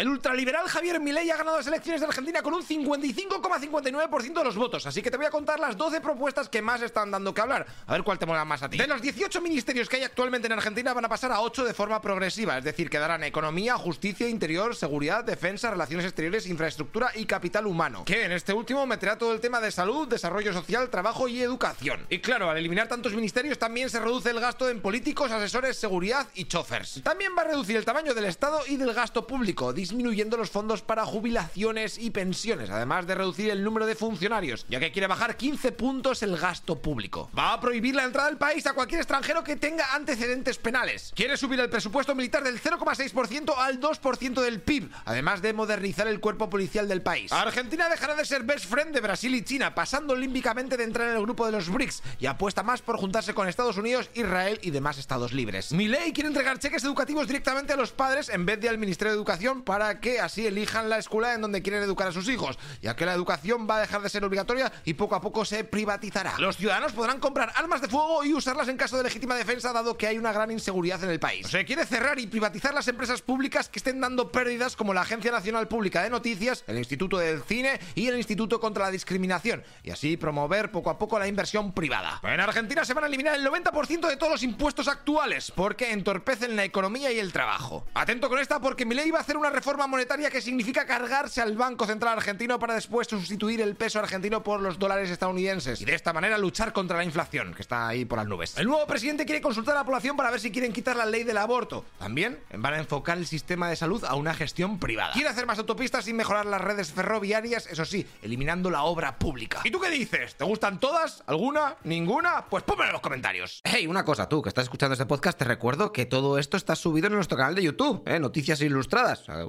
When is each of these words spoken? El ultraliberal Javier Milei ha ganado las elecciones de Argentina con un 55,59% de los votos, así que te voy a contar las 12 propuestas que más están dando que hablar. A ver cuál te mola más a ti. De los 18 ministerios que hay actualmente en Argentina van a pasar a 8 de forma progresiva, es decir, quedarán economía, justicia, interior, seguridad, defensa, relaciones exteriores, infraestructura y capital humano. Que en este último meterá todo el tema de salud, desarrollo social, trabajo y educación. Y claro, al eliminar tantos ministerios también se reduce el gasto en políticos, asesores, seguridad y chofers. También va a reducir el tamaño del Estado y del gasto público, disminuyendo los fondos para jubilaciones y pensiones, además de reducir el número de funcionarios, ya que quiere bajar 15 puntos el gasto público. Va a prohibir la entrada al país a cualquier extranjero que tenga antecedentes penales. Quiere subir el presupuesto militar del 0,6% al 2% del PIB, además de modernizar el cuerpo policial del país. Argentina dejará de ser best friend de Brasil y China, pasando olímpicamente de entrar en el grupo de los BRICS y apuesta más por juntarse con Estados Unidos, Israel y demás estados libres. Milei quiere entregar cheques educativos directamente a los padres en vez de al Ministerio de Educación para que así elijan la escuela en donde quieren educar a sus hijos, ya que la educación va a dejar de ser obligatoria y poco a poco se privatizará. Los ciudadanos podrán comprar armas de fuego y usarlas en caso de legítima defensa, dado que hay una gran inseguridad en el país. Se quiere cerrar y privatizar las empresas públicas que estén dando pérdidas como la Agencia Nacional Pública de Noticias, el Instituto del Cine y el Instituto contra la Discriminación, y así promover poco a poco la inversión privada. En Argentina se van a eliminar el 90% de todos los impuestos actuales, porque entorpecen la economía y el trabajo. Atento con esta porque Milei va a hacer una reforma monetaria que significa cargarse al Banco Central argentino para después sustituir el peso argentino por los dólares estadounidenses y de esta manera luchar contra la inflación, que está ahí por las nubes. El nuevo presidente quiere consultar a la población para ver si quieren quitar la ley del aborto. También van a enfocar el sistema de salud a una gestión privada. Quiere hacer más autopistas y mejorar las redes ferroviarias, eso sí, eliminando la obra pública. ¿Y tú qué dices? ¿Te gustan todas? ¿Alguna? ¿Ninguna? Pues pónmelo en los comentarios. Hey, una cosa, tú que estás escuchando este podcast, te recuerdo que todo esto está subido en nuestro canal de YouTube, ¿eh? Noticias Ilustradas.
El 0.00 0.08
ultraliberal 0.08 0.66
Javier 0.66 0.98
Milei 0.98 1.30
ha 1.30 1.36
ganado 1.36 1.58
las 1.58 1.66
elecciones 1.66 2.00
de 2.00 2.06
Argentina 2.06 2.40
con 2.40 2.54
un 2.54 2.62
55,59% 2.62 4.32
de 4.32 4.44
los 4.44 4.56
votos, 4.56 4.86
así 4.86 5.02
que 5.02 5.10
te 5.10 5.18
voy 5.18 5.26
a 5.26 5.30
contar 5.30 5.60
las 5.60 5.76
12 5.76 6.00
propuestas 6.00 6.48
que 6.48 6.62
más 6.62 6.80
están 6.80 7.10
dando 7.10 7.34
que 7.34 7.42
hablar. 7.42 7.66
A 7.86 7.92
ver 7.92 8.02
cuál 8.02 8.18
te 8.18 8.24
mola 8.24 8.46
más 8.46 8.62
a 8.62 8.70
ti. 8.70 8.78
De 8.78 8.86
los 8.86 9.02
18 9.02 9.42
ministerios 9.42 9.90
que 9.90 9.96
hay 9.96 10.04
actualmente 10.04 10.46
en 10.46 10.54
Argentina 10.54 10.94
van 10.94 11.04
a 11.04 11.08
pasar 11.10 11.32
a 11.32 11.42
8 11.42 11.66
de 11.66 11.74
forma 11.74 12.00
progresiva, 12.00 12.56
es 12.56 12.64
decir, 12.64 12.88
quedarán 12.88 13.24
economía, 13.24 13.76
justicia, 13.76 14.26
interior, 14.26 14.74
seguridad, 14.74 15.22
defensa, 15.22 15.70
relaciones 15.70 16.06
exteriores, 16.06 16.46
infraestructura 16.46 17.10
y 17.14 17.26
capital 17.26 17.66
humano. 17.66 18.06
Que 18.06 18.24
en 18.24 18.32
este 18.32 18.54
último 18.54 18.86
meterá 18.86 19.18
todo 19.18 19.34
el 19.34 19.40
tema 19.40 19.60
de 19.60 19.70
salud, 19.70 20.08
desarrollo 20.08 20.54
social, 20.54 20.88
trabajo 20.88 21.28
y 21.28 21.42
educación. 21.42 22.06
Y 22.08 22.20
claro, 22.20 22.48
al 22.48 22.56
eliminar 22.56 22.88
tantos 22.88 23.12
ministerios 23.12 23.58
también 23.58 23.90
se 23.90 24.00
reduce 24.00 24.30
el 24.30 24.40
gasto 24.40 24.66
en 24.70 24.80
políticos, 24.80 25.30
asesores, 25.30 25.76
seguridad 25.76 26.26
y 26.36 26.46
chofers. 26.46 27.02
También 27.02 27.32
va 27.36 27.42
a 27.42 27.48
reducir 27.48 27.76
el 27.76 27.84
tamaño 27.84 28.14
del 28.14 28.24
Estado 28.24 28.62
y 28.66 28.78
del 28.78 28.94
gasto 28.94 29.26
público, 29.26 29.74
disminuyendo 29.90 30.36
los 30.36 30.50
fondos 30.50 30.82
para 30.82 31.04
jubilaciones 31.04 31.98
y 31.98 32.10
pensiones, 32.10 32.70
además 32.70 33.08
de 33.08 33.16
reducir 33.16 33.50
el 33.50 33.64
número 33.64 33.86
de 33.86 33.96
funcionarios, 33.96 34.64
ya 34.68 34.78
que 34.78 34.92
quiere 34.92 35.08
bajar 35.08 35.36
15 35.36 35.72
puntos 35.72 36.22
el 36.22 36.36
gasto 36.36 36.80
público. 36.80 37.28
Va 37.36 37.54
a 37.54 37.60
prohibir 37.60 37.96
la 37.96 38.04
entrada 38.04 38.28
al 38.28 38.38
país 38.38 38.66
a 38.68 38.72
cualquier 38.72 39.00
extranjero 39.00 39.42
que 39.42 39.56
tenga 39.56 39.92
antecedentes 39.94 40.58
penales. 40.58 41.12
Quiere 41.16 41.36
subir 41.36 41.58
el 41.58 41.68
presupuesto 41.68 42.14
militar 42.14 42.44
del 42.44 42.60
0,6% 42.60 43.52
al 43.56 43.80
2% 43.80 44.40
del 44.40 44.60
PIB, 44.60 44.90
además 45.06 45.42
de 45.42 45.52
modernizar 45.52 46.06
el 46.06 46.20
cuerpo 46.20 46.48
policial 46.48 46.86
del 46.86 47.02
país. 47.02 47.32
Argentina 47.32 47.88
dejará 47.88 48.14
de 48.14 48.24
ser 48.24 48.44
best 48.44 48.66
friend 48.66 48.94
de 48.94 49.00
Brasil 49.00 49.34
y 49.34 49.42
China, 49.42 49.74
pasando 49.74 50.12
olímpicamente 50.12 50.76
de 50.76 50.84
entrar 50.84 51.08
en 51.08 51.16
el 51.16 51.22
grupo 51.22 51.46
de 51.46 51.52
los 51.52 51.68
BRICS 51.68 52.02
y 52.20 52.26
apuesta 52.26 52.62
más 52.62 52.80
por 52.80 52.96
juntarse 52.96 53.34
con 53.34 53.48
Estados 53.48 53.76
Unidos, 53.76 54.08
Israel 54.14 54.60
y 54.62 54.70
demás 54.70 54.98
estados 54.98 55.32
libres. 55.32 55.72
Milei 55.72 56.12
quiere 56.12 56.28
entregar 56.28 56.60
cheques 56.60 56.84
educativos 56.84 57.26
directamente 57.26 57.72
a 57.72 57.76
los 57.76 57.90
padres 57.90 58.28
en 58.28 58.46
vez 58.46 58.60
de 58.60 58.68
al 58.68 58.78
Ministerio 58.78 59.10
de 59.12 59.16
Educación 59.16 59.62
para 59.62 59.79
que 60.00 60.20
así 60.20 60.46
elijan 60.46 60.88
la 60.88 60.98
escuela 60.98 61.34
en 61.34 61.40
donde 61.40 61.62
quieren 61.62 61.82
educar 61.82 62.08
a 62.08 62.12
sus 62.12 62.28
hijos, 62.28 62.58
ya 62.82 62.94
que 62.94 63.06
la 63.06 63.14
educación 63.14 63.66
va 63.68 63.76
a 63.76 63.80
dejar 63.80 64.02
de 64.02 64.08
ser 64.08 64.24
obligatoria 64.24 64.72
y 64.84 64.94
poco 64.94 65.14
a 65.14 65.20
poco 65.20 65.44
se 65.44 65.64
privatizará. 65.64 66.34
Los 66.38 66.56
ciudadanos 66.56 66.92
podrán 66.92 67.18
comprar 67.18 67.52
armas 67.56 67.80
de 67.80 67.88
fuego 67.88 68.24
y 68.24 68.34
usarlas 68.34 68.68
en 68.68 68.76
caso 68.76 68.96
de 68.96 69.04
legítima 69.04 69.34
defensa, 69.34 69.72
dado 69.72 69.96
que 69.96 70.06
hay 70.06 70.18
una 70.18 70.32
gran 70.32 70.50
inseguridad 70.50 71.02
en 71.04 71.10
el 71.10 71.20
país. 71.20 71.46
Se 71.46 71.64
quiere 71.64 71.86
cerrar 71.86 72.18
y 72.18 72.26
privatizar 72.26 72.74
las 72.74 72.88
empresas 72.88 73.22
públicas 73.22 73.68
que 73.68 73.78
estén 73.78 74.00
dando 74.00 74.30
pérdidas 74.30 74.76
como 74.76 74.92
la 74.92 75.02
Agencia 75.02 75.32
Nacional 75.32 75.68
Pública 75.68 76.02
de 76.02 76.10
Noticias, 76.10 76.64
el 76.66 76.78
Instituto 76.78 77.18
del 77.18 77.42
Cine 77.42 77.80
y 77.94 78.08
el 78.08 78.16
Instituto 78.16 78.60
contra 78.60 78.84
la 78.84 78.90
Discriminación, 78.90 79.62
y 79.82 79.90
así 79.90 80.16
promover 80.16 80.70
poco 80.70 80.90
a 80.90 80.98
poco 80.98 81.18
la 81.18 81.26
inversión 81.26 81.72
privada. 81.72 82.20
En 82.22 82.40
Argentina 82.40 82.84
se 82.84 82.94
van 82.94 83.04
a 83.04 83.06
eliminar 83.06 83.34
el 83.34 83.46
90% 83.46 84.08
de 84.08 84.16
todos 84.16 84.32
los 84.32 84.42
impuestos 84.42 84.88
actuales, 84.88 85.52
porque 85.54 85.92
entorpecen 85.92 86.56
la 86.56 86.64
economía 86.64 87.12
y 87.12 87.18
el 87.18 87.32
trabajo. 87.32 87.86
Atento 87.94 88.28
con 88.28 88.38
esta 88.38 88.60
porque 88.60 88.84
Milei 88.84 89.10
va 89.10 89.18
a 89.18 89.22
hacer 89.22 89.36
una 89.36 89.50
reforma 89.50 89.59
monetaria 89.88 90.30
que 90.30 90.40
significa 90.40 90.86
cargarse 90.86 91.40
al 91.40 91.56
Banco 91.56 91.86
Central 91.86 92.16
argentino 92.16 92.58
para 92.58 92.74
después 92.74 93.06
sustituir 93.06 93.60
el 93.60 93.76
peso 93.76 93.98
argentino 93.98 94.42
por 94.42 94.60
los 94.60 94.78
dólares 94.78 95.10
estadounidenses 95.10 95.80
y 95.80 95.84
de 95.84 95.94
esta 95.94 96.12
manera 96.12 96.38
luchar 96.38 96.72
contra 96.72 96.96
la 96.96 97.04
inflación, 97.04 97.54
que 97.54 97.62
está 97.62 97.88
ahí 97.88 98.04
por 98.04 98.18
las 98.18 98.26
nubes. 98.26 98.56
El 98.56 98.66
nuevo 98.66 98.86
presidente 98.86 99.24
quiere 99.24 99.40
consultar 99.40 99.76
a 99.76 99.80
la 99.80 99.84
población 99.84 100.16
para 100.16 100.30
ver 100.30 100.40
si 100.40 100.50
quieren 100.50 100.72
quitar 100.72 100.96
la 100.96 101.06
ley 101.06 101.24
del 101.24 101.38
aborto. 101.38 101.84
También 101.98 102.38
van 102.52 102.74
a 102.74 102.78
enfocar 102.78 103.18
el 103.18 103.26
sistema 103.26 103.68
de 103.68 103.76
salud 103.76 104.04
a 104.04 104.14
una 104.14 104.34
gestión 104.34 104.78
privada. 104.78 105.12
Quiere 105.12 105.28
hacer 105.28 105.46
más 105.46 105.58
autopistas 105.58 106.06
y 106.08 106.12
mejorar 106.12 106.46
las 106.46 106.60
redes 106.60 106.92
ferroviarias, 106.92 107.66
eso 107.66 107.84
sí, 107.84 108.06
eliminando 108.22 108.70
la 108.70 108.82
obra 108.84 109.18
pública. 109.18 109.60
¿Y 109.64 109.70
tú 109.70 109.80
qué 109.80 109.90
dices? 109.90 110.34
¿Te 110.36 110.44
gustan 110.44 110.80
todas? 110.80 111.22
¿Alguna? 111.26 111.76
¿Ninguna? 111.84 112.46
Pues 112.46 112.62
pónmelo 112.64 112.88
en 112.88 112.92
los 112.94 113.02
comentarios. 113.02 113.60
Hey, 113.64 113.86
una 113.86 114.04
cosa, 114.04 114.28
tú 114.28 114.42
que 114.42 114.48
estás 114.48 114.64
escuchando 114.64 114.94
este 114.94 115.06
podcast, 115.06 115.38
te 115.38 115.44
recuerdo 115.44 115.92
que 115.92 116.06
todo 116.06 116.38
esto 116.38 116.56
está 116.56 116.76
subido 116.76 117.08
en 117.08 117.14
nuestro 117.14 117.36
canal 117.36 117.54
de 117.54 117.62
YouTube, 117.62 118.02
¿eh? 118.06 118.18
Noticias 118.18 118.60
Ilustradas. 118.60 119.24